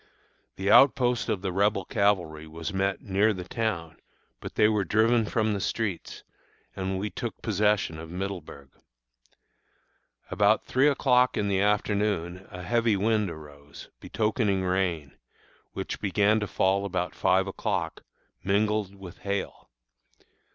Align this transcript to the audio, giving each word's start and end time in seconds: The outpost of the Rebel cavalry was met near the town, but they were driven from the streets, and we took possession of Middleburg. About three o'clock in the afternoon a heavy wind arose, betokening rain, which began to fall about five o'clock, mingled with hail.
The 0.55 0.71
outpost 0.71 1.29
of 1.29 1.43
the 1.43 1.51
Rebel 1.51 1.85
cavalry 1.85 2.47
was 2.47 2.73
met 2.73 3.01
near 3.01 3.33
the 3.33 3.43
town, 3.47 3.97
but 4.39 4.55
they 4.55 4.67
were 4.67 4.83
driven 4.83 5.25
from 5.27 5.53
the 5.53 5.61
streets, 5.61 6.23
and 6.75 6.97
we 6.97 7.11
took 7.11 7.39
possession 7.43 7.99
of 7.99 8.09
Middleburg. 8.09 8.71
About 10.31 10.65
three 10.65 10.87
o'clock 10.87 11.37
in 11.37 11.49
the 11.49 11.61
afternoon 11.61 12.47
a 12.49 12.63
heavy 12.63 12.95
wind 12.95 13.29
arose, 13.29 13.91
betokening 13.99 14.63
rain, 14.63 15.17
which 15.73 16.01
began 16.01 16.39
to 16.39 16.47
fall 16.47 16.83
about 16.83 17.13
five 17.13 17.45
o'clock, 17.45 18.01
mingled 18.43 18.95
with 18.95 19.19
hail. 19.19 19.69